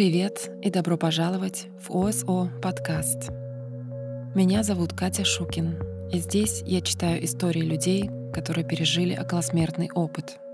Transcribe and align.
Привет 0.00 0.50
и 0.62 0.70
добро 0.70 0.96
пожаловать 0.96 1.66
в 1.78 1.94
ОСО 1.94 2.50
подкаст. 2.62 3.28
Меня 4.34 4.62
зовут 4.62 4.94
Катя 4.94 5.26
Шукин, 5.26 5.78
и 6.10 6.20
здесь 6.20 6.62
я 6.64 6.80
читаю 6.80 7.22
истории 7.22 7.60
людей, 7.60 8.08
которые 8.32 8.66
пережили 8.66 9.14
околосмертный 9.14 9.90
опыт— 9.94 10.38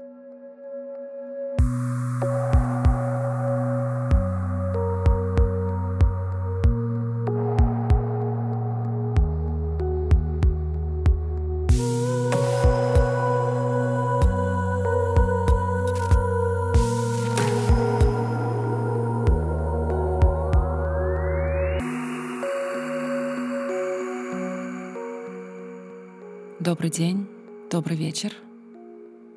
Добрый 26.66 26.90
день, 26.90 27.28
добрый 27.70 27.96
вечер. 27.96 28.34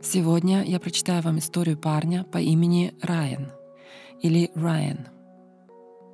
Сегодня 0.02 0.64
я 0.64 0.80
прочитаю 0.80 1.22
вам 1.22 1.38
историю 1.38 1.78
парня 1.78 2.24
по 2.24 2.40
имени 2.40 2.96
Райан 3.04 3.52
или 4.20 4.50
Райан, 4.56 5.10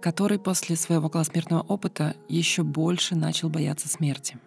который 0.01 0.39
после 0.39 0.75
своего 0.75 1.07
околосмертного 1.07 1.61
опыта 1.61 2.17
еще 2.27 2.63
больше 2.63 3.15
начал 3.15 3.47
бояться 3.47 3.87
смерти. 3.87 4.37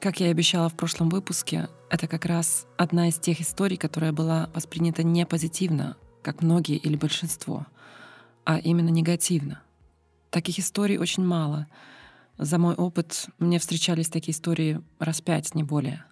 Как 0.00 0.18
я 0.18 0.26
и 0.26 0.30
обещала 0.32 0.68
в 0.68 0.74
прошлом 0.74 1.10
выпуске, 1.10 1.68
это 1.90 2.08
как 2.08 2.24
раз 2.24 2.66
одна 2.76 3.08
из 3.08 3.20
тех 3.20 3.40
историй, 3.40 3.76
которая 3.76 4.10
была 4.10 4.50
воспринята 4.56 5.04
не 5.04 5.24
позитивно, 5.24 5.96
как 6.22 6.42
многие 6.42 6.76
или 6.76 6.96
большинство, 6.96 7.66
а 8.44 8.58
именно 8.58 8.88
негативно. 8.88 9.62
Таких 10.30 10.58
историй 10.58 10.98
очень 10.98 11.24
мало— 11.24 11.68
за 12.38 12.58
мой 12.58 12.74
опыт 12.74 13.26
мне 13.38 13.58
встречались 13.58 14.08
такие 14.08 14.32
истории 14.32 14.80
раз 14.98 15.20
пять, 15.20 15.54
не 15.54 15.62
более. 15.62 16.04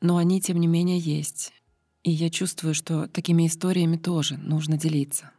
Но 0.00 0.16
они, 0.16 0.40
тем 0.40 0.58
не 0.58 0.66
менее, 0.66 0.98
есть. 0.98 1.52
И 2.02 2.10
я 2.10 2.30
чувствую, 2.30 2.74
что 2.74 3.08
такими 3.08 3.46
историями 3.46 3.96
тоже 3.96 4.36
нужно 4.36 4.76
делиться. 4.76 5.30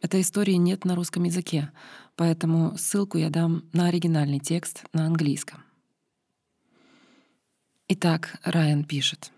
Этой 0.00 0.20
истории 0.20 0.54
нет 0.54 0.84
на 0.84 0.94
русском 0.94 1.24
языке, 1.24 1.72
поэтому 2.16 2.76
ссылку 2.76 3.18
я 3.18 3.30
дам 3.30 3.64
на 3.72 3.88
оригинальный 3.88 4.38
текст 4.38 4.84
на 4.92 5.06
английском. 5.06 5.64
Итак, 7.88 8.38
Райан 8.42 8.84
пишет. 8.84 9.32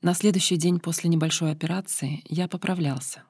На 0.00 0.14
следующий 0.14 0.56
день 0.56 0.78
после 0.78 1.10
небольшой 1.10 1.50
операции 1.50 2.22
я 2.28 2.48
поправлялся. 2.48 3.24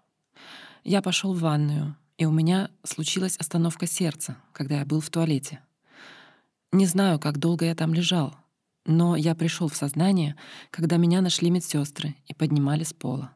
Я 0.84 1.02
пошел 1.02 1.32
в 1.32 1.40
ванную, 1.40 1.96
и 2.18 2.24
у 2.24 2.30
меня 2.30 2.70
случилась 2.82 3.36
остановка 3.36 3.86
сердца, 3.86 4.36
когда 4.52 4.78
я 4.78 4.84
был 4.86 5.00
в 5.00 5.10
туалете. 5.10 5.60
Не 6.72 6.86
знаю, 6.86 7.18
как 7.18 7.38
долго 7.38 7.66
я 7.66 7.74
там 7.74 7.92
лежал, 7.92 8.34
но 8.84 9.16
я 9.16 9.34
пришел 9.34 9.68
в 9.68 9.76
сознание, 9.76 10.36
когда 10.70 10.96
меня 10.96 11.20
нашли 11.20 11.50
медсестры 11.50 12.16
и 12.26 12.34
поднимали 12.34 12.84
с 12.84 12.92
пола. 12.92 13.32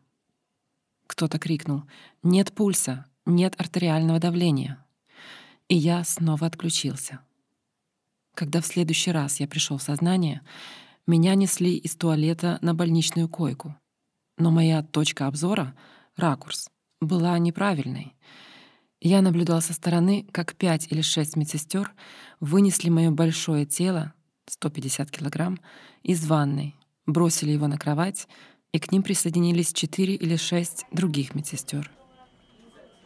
Кто-то 1.07 1.39
крикнул 1.39 1.83
«Нет 2.23 2.53
пульса! 2.53 3.07
Нет 3.27 3.55
артериального 3.61 4.19
давления!» 4.19 4.85
И 5.69 5.77
я 5.77 6.03
снова 6.05 6.47
отключился. 6.47 7.21
Когда 8.35 8.61
в 8.61 8.67
следующий 8.67 9.13
раз 9.13 9.41
я 9.41 9.47
пришел 9.47 9.79
в 9.79 9.83
сознание, 9.83 10.41
меня 11.07 11.35
несли 11.35 11.77
из 11.77 11.97
туалета 11.97 12.59
на 12.63 12.75
больничную 12.75 13.29
койку. 13.29 13.77
Но 14.39 14.51
моя 14.51 14.83
точка 14.83 15.27
обзора, 15.27 15.75
ракурс, 16.17 16.71
была 17.01 17.39
неправильной— 17.39 18.15
я 19.01 19.23
наблюдал 19.23 19.63
со 19.63 19.73
стороны, 19.73 20.27
как 20.31 20.55
пять 20.55 20.89
или 20.91 21.01
шесть 21.01 21.35
медсестер 21.35 21.91
вынесли 22.39 22.91
мое 22.91 23.11
большое 23.11 23.65
тело, 23.65 24.13
150 24.47 25.11
килограмм, 25.11 25.59
из 26.03 26.27
ванной, 26.27 26.77
бросили 27.07 27.53
его 27.53 27.67
на 27.67 27.79
кровать, 27.79 28.29
и 28.73 28.79
к 28.79 28.93
ним 28.93 29.03
присоединились 29.03 29.73
четыре 29.73 30.15
или 30.15 30.37
шесть 30.37 30.85
других 30.93 31.35
медсестер. 31.35 31.91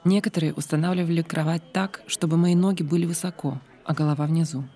Некоторые 0.04 0.52
устанавливали 0.52 1.22
кровать 1.22 1.72
так, 1.72 2.02
чтобы 2.08 2.36
мои 2.36 2.56
ноги 2.56 2.82
были 2.82 3.06
высоко, 3.06 3.60
а 3.84 3.94
голова 3.94 4.26
внизу. 4.26 4.68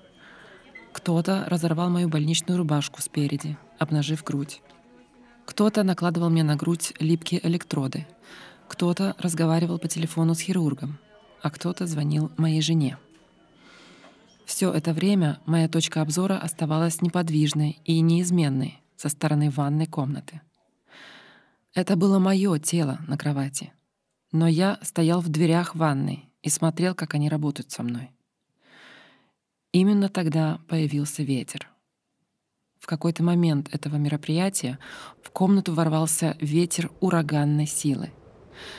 Кто-то 0.92 1.46
разорвал 1.48 1.90
мою 1.90 2.08
больничную 2.08 2.58
рубашку 2.58 3.02
спереди, 3.02 3.58
обнажив 3.78 4.22
грудь. 4.22 4.62
Кто-то 5.46 5.82
накладывал 5.82 6.30
мне 6.30 6.44
на 6.44 6.54
грудь 6.54 6.94
липкие 7.00 7.44
электроды. 7.46 8.06
Кто-то 8.68 9.16
разговаривал 9.18 9.78
по 9.78 9.88
телефону 9.88 10.34
с 10.34 10.40
хирургом 10.40 10.98
а 11.42 11.50
кто-то 11.50 11.86
звонил 11.86 12.30
моей 12.36 12.60
жене. 12.60 12.98
Все 14.44 14.72
это 14.72 14.92
время 14.92 15.40
моя 15.44 15.68
точка 15.68 16.00
обзора 16.00 16.38
оставалась 16.38 17.02
неподвижной 17.02 17.78
и 17.84 18.00
неизменной 18.00 18.80
со 18.96 19.08
стороны 19.08 19.50
ванной 19.50 19.86
комнаты. 19.86 20.40
Это 21.74 21.96
было 21.96 22.18
мое 22.18 22.58
тело 22.58 22.98
на 23.06 23.18
кровати. 23.18 23.72
Но 24.32 24.46
я 24.46 24.78
стоял 24.82 25.20
в 25.20 25.28
дверях 25.28 25.74
ванной 25.74 26.28
и 26.42 26.48
смотрел, 26.48 26.94
как 26.94 27.14
они 27.14 27.28
работают 27.28 27.70
со 27.70 27.82
мной. 27.82 28.10
Именно 29.72 30.08
тогда 30.08 30.60
появился 30.66 31.22
ветер. 31.22 31.68
В 32.78 32.86
какой-то 32.86 33.22
момент 33.22 33.68
этого 33.72 33.96
мероприятия 33.96 34.78
в 35.22 35.30
комнату 35.30 35.74
ворвался 35.74 36.36
ветер 36.40 36.90
ураганной 37.00 37.66
силы. 37.66 38.12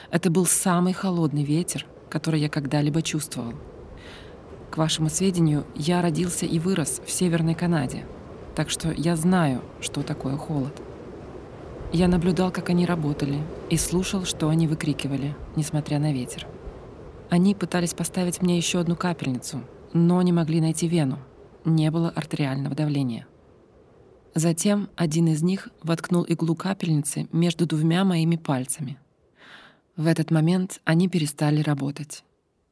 Это 0.10 0.30
был 0.30 0.46
самый 0.46 0.94
холодный 0.94 1.44
ветер, 1.44 1.86
который 2.10 2.42
я 2.42 2.50
когда-либо 2.50 3.02
чувствовал. 3.02 3.54
К 4.72 4.78
вашему 4.78 5.10
сведению, 5.10 5.66
я 5.76 6.02
родился 6.02 6.46
и 6.46 6.60
вырос 6.60 7.02
в 7.06 7.12
Северной 7.12 7.56
Канаде, 7.56 8.06
так 8.56 8.70
что 8.70 8.92
я 8.92 9.16
знаю, 9.16 9.62
что 9.82 10.04
такое 10.04 10.38
холод. 10.38 10.82
Я 11.92 12.08
наблюдал, 12.08 12.52
как 12.52 12.70
они 12.70 12.86
работали, 12.86 13.42
и 13.70 13.78
слушал, 13.78 14.26
что 14.26 14.50
они 14.50 14.68
выкрикивали, 14.68 15.36
несмотря 15.56 15.98
на 16.00 16.14
ветер. 16.14 16.46
Они 17.30 17.56
пытались 17.56 17.94
поставить 17.94 18.42
мне 18.42 18.58
еще 18.58 18.80
одну 18.80 18.96
капельницу, 18.96 19.62
но 19.94 20.22
не 20.22 20.32
могли 20.32 20.62
найти 20.62 20.88
вену. 20.88 21.20
Не 21.66 21.90
было 21.90 22.10
артериального 22.10 22.76
давления. 22.76 23.28
Затем 24.36 24.90
один 24.96 25.28
из 25.28 25.42
них 25.42 25.70
воткнул 25.82 26.24
иглу 26.24 26.56
капельницы 26.56 27.28
между 27.32 27.66
двумя 27.66 28.04
моими 28.06 28.36
пальцами— 28.36 29.00
в 30.00 30.08
этот 30.08 30.32
момент 30.32 30.80
они 30.86 31.10
перестали 31.10 31.62
работать. 31.62 32.24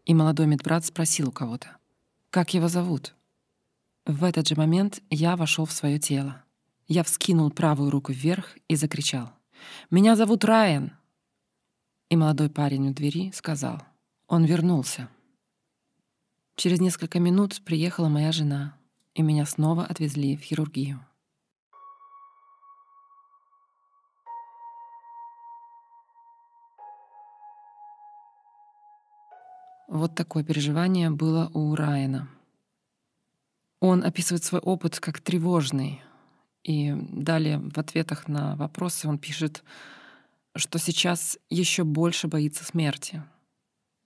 И 0.06 0.14
молодой 0.14 0.48
медбрат 0.48 0.86
спросил 0.86 1.28
у 1.28 1.32
кого-то, 1.34 1.76
«Как 2.30 2.54
его 2.54 2.70
зовут?» 2.70 3.16
В 4.06 4.24
этот 4.24 4.48
же 4.48 4.56
момент 4.56 5.02
я 5.10 5.36
вошел 5.36 5.66
в 5.66 5.74
свое 5.74 6.00
тело. 6.00 6.46
Я 6.88 7.04
вскинул 7.04 7.52
правую 7.52 7.90
руку 7.92 8.14
вверх 8.14 8.58
и 8.70 8.78
закричал, 8.78 9.34
«Меня 9.92 10.16
зовут 10.16 10.46
Райан!» 10.46 10.94
И 12.10 12.16
молодой 12.16 12.50
парень 12.50 12.88
у 12.88 12.94
двери 12.94 13.32
сказал, 13.32 13.84
«Он 14.30 14.46
вернулся». 14.46 15.10
Через 16.56 16.80
несколько 16.80 17.20
минут 17.20 17.62
приехала 17.66 18.08
моя 18.08 18.32
жена, 18.32 18.78
и 19.16 19.22
меня 19.22 19.46
снова 19.46 19.84
отвезли 19.84 20.38
в 20.38 20.44
хирургию. 20.44 21.06
Вот 29.98 30.14
такое 30.14 30.44
переживание 30.44 31.10
было 31.10 31.50
у 31.56 31.74
Райана. 31.74 32.30
Он 33.80 34.04
описывает 34.04 34.44
свой 34.44 34.62
опыт 34.62 35.00
как 35.00 35.20
тревожный. 35.20 36.02
И 36.64 36.94
далее 36.94 37.58
в 37.58 37.78
ответах 37.80 38.28
на 38.28 38.56
вопросы 38.58 39.08
он 39.08 39.18
пишет, 39.18 39.64
что 40.56 40.78
сейчас 40.78 41.40
еще 41.50 41.84
больше 41.84 42.28
боится 42.28 42.64
смерти. 42.64 43.24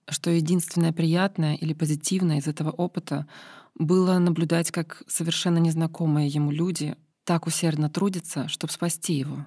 Что 0.08 0.30
единственное 0.30 0.94
приятное 0.94 1.56
или 1.56 1.74
позитивное 1.74 2.38
из 2.38 2.46
этого 2.46 2.70
опыта 2.70 3.26
было 3.74 4.18
наблюдать, 4.18 4.70
как 4.70 5.02
совершенно 5.06 5.58
незнакомые 5.58 6.28
ему 6.28 6.50
люди 6.52 6.96
так 7.24 7.46
усердно 7.46 7.90
трудятся, 7.90 8.48
чтобы 8.48 8.72
спасти 8.72 9.12
его. 9.12 9.46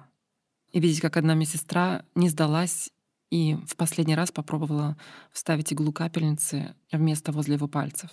И 0.70 0.78
видеть, 0.78 1.00
как 1.00 1.16
одна 1.16 1.34
медсестра 1.34 2.04
не 2.14 2.28
сдалась 2.28 2.92
и 3.30 3.54
в 3.66 3.76
последний 3.76 4.14
раз 4.14 4.30
попробовала 4.30 4.96
вставить 5.32 5.72
иглу 5.72 5.92
капельницы 5.92 6.74
вместо 6.92 7.32
возле 7.32 7.54
его 7.54 7.68
пальцев. 7.68 8.10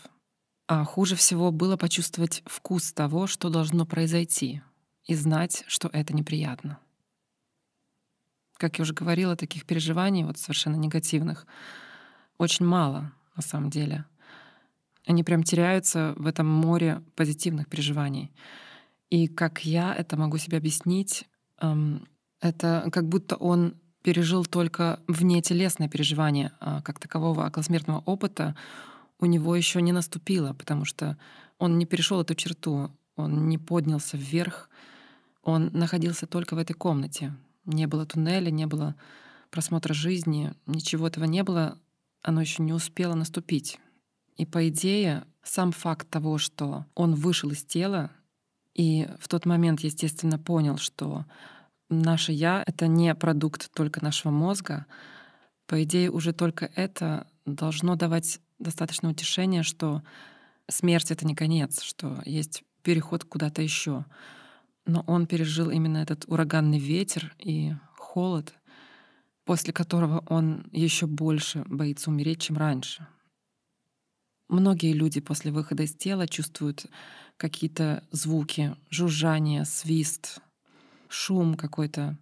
А 0.67 0.83
хуже 0.85 1.15
всего 1.15 1.51
было 1.51 1.77
почувствовать 1.77 2.41
вкус 2.45 2.93
того, 2.93 3.27
что 3.27 3.49
должно 3.49 3.85
произойти, 3.85 4.61
и 5.05 5.15
знать, 5.15 5.63
что 5.67 5.89
это 5.91 6.15
неприятно. 6.15 6.79
Как 8.57 8.77
я 8.77 8.83
уже 8.83 8.93
говорила, 8.93 9.35
таких 9.35 9.65
переживаний, 9.65 10.23
вот 10.23 10.37
совершенно 10.37 10.75
негативных, 10.75 11.45
очень 12.37 12.65
мало 12.65 13.11
на 13.35 13.41
самом 13.41 13.69
деле. 13.69 14.05
Они 15.05 15.23
прям 15.23 15.43
теряются 15.43 16.13
в 16.15 16.27
этом 16.27 16.47
море 16.47 17.03
позитивных 17.15 17.67
переживаний. 17.67 18.31
И 19.09 19.27
как 19.27 19.65
я 19.65 19.93
это 19.93 20.15
могу 20.15 20.37
себе 20.37 20.57
объяснить, 20.57 21.27
эм, 21.59 22.07
это 22.39 22.89
как 22.91 23.09
будто 23.09 23.35
он 23.35 23.75
пережил 24.03 24.45
только 24.45 24.99
вне 25.07 25.41
телесное 25.41 25.87
переживание, 25.87 26.51
а 26.59 26.81
как 26.81 26.99
такового 26.99 27.47
околосмертного 27.47 28.03
опыта 28.05 28.55
у 29.19 29.25
него 29.25 29.55
еще 29.55 29.81
не 29.81 29.93
наступило, 29.93 30.53
потому 30.53 30.85
что 30.85 31.17
он 31.57 31.77
не 31.77 31.85
перешел 31.85 32.21
эту 32.21 32.35
черту, 32.35 32.91
он 33.15 33.47
не 33.47 33.57
поднялся 33.57 34.17
вверх, 34.17 34.69
он 35.41 35.69
находился 35.73 36.27
только 36.27 36.55
в 36.55 36.59
этой 36.59 36.73
комнате. 36.73 37.33
Не 37.65 37.87
было 37.87 38.05
туннеля, 38.05 38.51
не 38.51 38.67
было 38.67 38.95
просмотра 39.49 39.93
жизни, 39.93 40.53
ничего 40.65 41.07
этого 41.07 41.23
не 41.23 41.43
было, 41.43 41.77
оно 42.21 42.41
еще 42.41 42.61
не 42.61 42.73
успело 42.73 43.13
наступить. 43.13 43.79
И 44.35 44.45
по 44.45 44.67
идее, 44.67 45.23
сам 45.43 45.71
факт 45.71 46.09
того, 46.09 46.37
что 46.37 46.85
он 46.95 47.15
вышел 47.15 47.51
из 47.51 47.63
тела, 47.63 48.11
и 48.73 49.07
в 49.19 49.27
тот 49.27 49.45
момент, 49.45 49.81
естественно, 49.81 50.39
понял, 50.39 50.77
что 50.77 51.25
наше 52.01 52.31
«я»— 52.31 52.63
это 52.67 52.87
не 52.87 53.13
продукт 53.15 53.71
только 53.73 54.03
нашего 54.03 54.31
мозга, 54.31 54.85
по 55.67 55.81
идее, 55.83 56.11
уже 56.11 56.33
только 56.33 56.69
это 56.75 57.27
должно 57.45 57.95
давать 57.95 58.39
достаточно 58.59 59.09
утешения, 59.09 59.63
что 59.63 60.03
смерть— 60.69 61.11
это 61.11 61.25
не 61.25 61.35
конец, 61.35 61.81
что 61.81 62.21
есть 62.25 62.63
переход 62.81 63.23
куда-то 63.23 63.61
еще. 63.61 64.05
Но 64.85 65.03
он 65.07 65.27
пережил 65.27 65.69
именно 65.69 65.97
этот 65.97 66.25
ураганный 66.27 66.79
ветер 66.79 67.33
и 67.39 67.73
холод, 67.97 68.53
после 69.45 69.73
которого 69.73 70.23
он 70.27 70.67
еще 70.71 71.07
больше 71.07 71.63
боится 71.67 72.09
умереть, 72.09 72.41
чем 72.41 72.57
раньше. 72.57 73.07
Многие 74.49 74.93
люди 74.93 75.19
после 75.19 75.51
выхода 75.51 75.83
из 75.83 75.95
тела 75.95 76.27
чувствуют 76.27 76.85
какие-то 77.37 78.03
звуки, 78.11 78.75
жужжание, 78.89 79.65
свист, 79.65 80.39
шум 81.13 81.55
какой-то. 81.55 82.17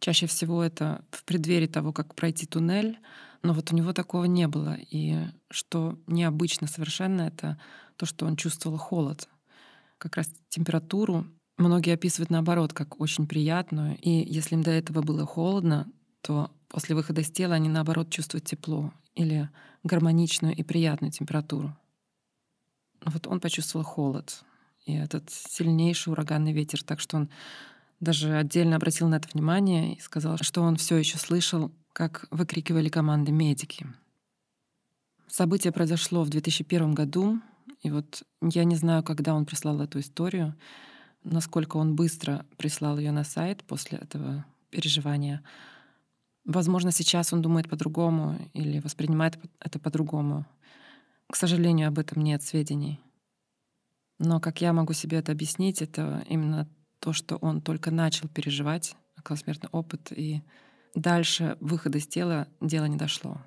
Чаще 0.00 0.26
всего 0.26 0.62
это 0.62 1.04
в 1.10 1.24
преддверии 1.24 1.66
того, 1.66 1.92
как 1.92 2.14
пройти 2.14 2.46
туннель, 2.46 2.98
но 3.42 3.52
вот 3.52 3.72
у 3.72 3.76
него 3.76 3.92
такого 3.92 4.24
не 4.24 4.46
было. 4.46 4.76
И 4.90 5.16
что 5.50 5.98
необычно 6.06 6.66
совершенно, 6.66 7.22
это 7.22 7.60
то, 7.96 8.06
что 8.06 8.26
он 8.26 8.36
чувствовал 8.36 8.78
холод. 8.78 9.28
Как 9.98 10.16
раз 10.16 10.30
температуру 10.48 11.26
многие 11.56 11.94
описывают 11.94 12.30
наоборот, 12.30 12.72
как 12.72 13.00
очень 13.00 13.26
приятную. 13.26 13.98
И 13.98 14.10
если 14.10 14.54
им 14.54 14.62
до 14.62 14.70
этого 14.70 15.02
было 15.02 15.26
холодно, 15.26 15.90
то 16.20 16.50
после 16.68 16.94
выхода 16.94 17.22
из 17.22 17.30
тела 17.30 17.54
они 17.54 17.68
наоборот 17.68 18.10
чувствуют 18.10 18.44
тепло 18.44 18.92
или 19.14 19.50
гармоничную 19.82 20.54
и 20.54 20.62
приятную 20.62 21.10
температуру. 21.10 21.76
Вот 23.04 23.26
он 23.26 23.40
почувствовал 23.40 23.84
холод 23.84 24.44
и 24.88 24.94
этот 24.94 25.30
сильнейший 25.30 26.12
ураганный 26.12 26.52
ветер, 26.52 26.82
так 26.82 26.98
что 26.98 27.18
он 27.18 27.28
даже 28.00 28.36
отдельно 28.36 28.76
обратил 28.76 29.08
на 29.08 29.16
это 29.16 29.28
внимание 29.32 29.94
и 29.94 30.00
сказал, 30.00 30.38
что 30.38 30.62
он 30.62 30.76
все 30.76 30.96
еще 30.96 31.18
слышал, 31.18 31.72
как 31.92 32.26
выкрикивали 32.30 32.88
команды 32.88 33.32
медики. 33.32 33.86
Событие 35.26 35.72
произошло 35.72 36.22
в 36.22 36.30
2001 36.30 36.94
году, 36.94 37.40
и 37.82 37.90
вот 37.90 38.22
я 38.40 38.64
не 38.64 38.76
знаю, 38.76 39.02
когда 39.02 39.34
он 39.34 39.46
прислал 39.46 39.80
эту 39.80 40.00
историю, 40.00 40.54
насколько 41.24 41.76
он 41.76 41.96
быстро 41.96 42.46
прислал 42.56 42.98
ее 42.98 43.12
на 43.12 43.24
сайт 43.24 43.64
после 43.64 43.98
этого 43.98 44.44
переживания. 44.70 45.42
Возможно, 46.44 46.92
сейчас 46.92 47.32
он 47.32 47.42
думает 47.42 47.68
по-другому 47.68 48.38
или 48.54 48.78
воспринимает 48.80 49.38
это 49.60 49.78
по-другому. 49.78 50.46
К 51.30 51.36
сожалению, 51.36 51.88
об 51.88 51.98
этом 51.98 52.22
нет 52.22 52.42
сведений. 52.42 53.00
Но 54.18 54.40
как 54.40 54.60
я 54.60 54.72
могу 54.72 54.94
себе 54.94 55.18
это 55.18 55.32
объяснить, 55.32 55.82
это 55.82 56.24
именно 56.28 56.66
то, 57.08 57.14
что 57.14 57.36
он 57.36 57.62
только 57.62 57.90
начал 57.90 58.28
переживать 58.28 58.94
околосмертный 59.18 59.70
опыт, 59.72 60.12
и 60.14 60.42
дальше 60.94 61.56
выхода 61.58 61.96
из 61.96 62.06
тела 62.06 62.48
дело 62.60 62.84
не 62.84 62.98
дошло. 62.98 63.38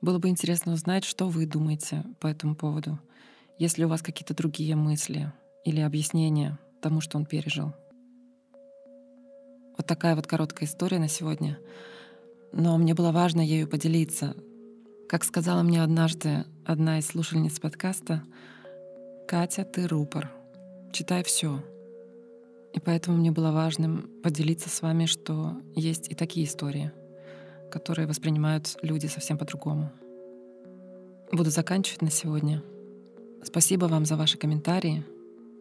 Было 0.00 0.20
бы 0.20 0.28
интересно 0.28 0.72
узнать, 0.72 1.02
что 1.02 1.28
вы 1.28 1.46
думаете 1.46 2.04
по 2.20 2.28
этому 2.28 2.54
поводу. 2.54 3.00
Есть 3.58 3.76
ли 3.76 3.84
у 3.84 3.88
вас 3.88 4.02
какие-то 4.02 4.36
другие 4.36 4.76
мысли 4.76 5.32
или 5.64 5.80
объяснения 5.80 6.60
тому, 6.80 7.00
что 7.00 7.18
он 7.18 7.26
пережил. 7.26 7.72
Вот 9.76 9.88
такая 9.88 10.14
вот 10.14 10.28
короткая 10.28 10.68
история 10.68 11.00
на 11.00 11.08
сегодня. 11.08 11.58
Но 12.52 12.78
мне 12.78 12.94
было 12.94 13.10
важно 13.10 13.40
ею 13.40 13.66
поделиться. 13.66 14.36
Как 15.08 15.24
сказала 15.24 15.64
мне 15.64 15.82
однажды 15.82 16.44
одна 16.64 17.00
из 17.00 17.08
слушательниц 17.08 17.58
подкаста, 17.58 18.22
«Катя, 19.26 19.64
ты 19.64 19.88
рупор. 19.88 20.30
Читай 20.92 21.24
все. 21.24 21.64
И 22.72 22.80
поэтому 22.80 23.18
мне 23.18 23.30
было 23.30 23.52
важным 23.52 24.08
поделиться 24.22 24.68
с 24.68 24.82
вами, 24.82 25.06
что 25.06 25.56
есть 25.74 26.10
и 26.10 26.14
такие 26.14 26.46
истории, 26.46 26.90
которые 27.70 28.06
воспринимают 28.06 28.76
люди 28.82 29.06
совсем 29.06 29.38
по-другому. 29.38 29.90
Буду 31.30 31.50
заканчивать 31.50 32.02
на 32.02 32.10
сегодня. 32.10 32.62
Спасибо 33.44 33.86
вам 33.86 34.04
за 34.04 34.16
ваши 34.16 34.38
комментарии. 34.38 35.04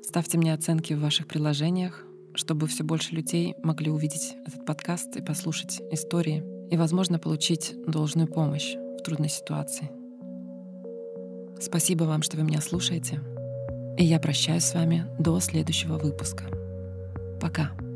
Ставьте 0.03 0.37
мне 0.37 0.53
оценки 0.53 0.93
в 0.93 1.01
ваших 1.01 1.27
приложениях, 1.27 2.05
чтобы 2.33 2.67
все 2.67 2.83
больше 2.83 3.13
людей 3.13 3.55
могли 3.63 3.91
увидеть 3.91 4.35
этот 4.45 4.65
подкаст 4.65 5.15
и 5.15 5.21
послушать 5.21 5.81
истории 5.91 6.43
и, 6.69 6.77
возможно, 6.77 7.19
получить 7.19 7.75
должную 7.85 8.27
помощь 8.27 8.75
в 8.75 9.03
трудной 9.03 9.29
ситуации. 9.29 9.89
Спасибо 11.59 12.05
вам, 12.05 12.23
что 12.23 12.37
вы 12.37 12.43
меня 12.43 12.61
слушаете. 12.61 13.19
И 13.97 14.03
я 14.03 14.19
прощаюсь 14.19 14.63
с 14.63 14.73
вами 14.73 15.05
до 15.19 15.39
следующего 15.39 15.97
выпуска. 15.97 16.70
Пока. 17.41 17.90